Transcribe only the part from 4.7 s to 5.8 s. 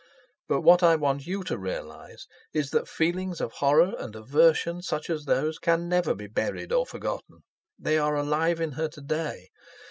such as those